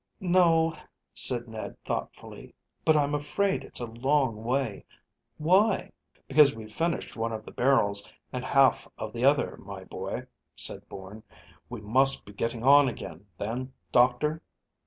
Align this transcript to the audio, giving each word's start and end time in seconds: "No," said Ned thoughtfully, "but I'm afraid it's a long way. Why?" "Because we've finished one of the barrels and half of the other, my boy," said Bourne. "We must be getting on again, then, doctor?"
"No," 0.19 0.75
said 1.13 1.47
Ned 1.47 1.77
thoughtfully, 1.85 2.55
"but 2.83 2.97
I'm 2.97 3.13
afraid 3.13 3.63
it's 3.63 3.79
a 3.79 3.85
long 3.85 4.43
way. 4.43 4.83
Why?" 5.37 5.91
"Because 6.27 6.55
we've 6.55 6.71
finished 6.71 7.15
one 7.15 7.31
of 7.31 7.45
the 7.45 7.51
barrels 7.51 8.03
and 8.33 8.43
half 8.43 8.87
of 8.97 9.13
the 9.13 9.23
other, 9.25 9.57
my 9.57 9.83
boy," 9.83 10.25
said 10.55 10.89
Bourne. 10.89 11.21
"We 11.69 11.81
must 11.81 12.25
be 12.25 12.33
getting 12.33 12.63
on 12.63 12.89
again, 12.89 13.27
then, 13.37 13.73
doctor?" 13.91 14.41